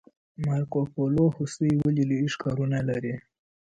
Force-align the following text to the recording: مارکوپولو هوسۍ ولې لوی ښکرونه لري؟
مارکوپولو 0.45 1.23
هوسۍ 1.35 1.71
ولې 1.83 2.03
لوی 2.09 2.27
ښکرونه 2.33 2.79
لري؟ 2.89 3.15